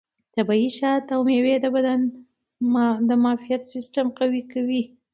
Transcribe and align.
طبیعي 0.35 0.69
شات 0.77 1.05
او 1.15 1.19
مېوې 1.27 1.55
د 1.61 1.65
بدن 1.75 1.99
د 3.09 3.11
معافیت 3.23 3.61
سیستم 3.73 4.05
قوي 4.17 4.41
کوي. 4.51 4.83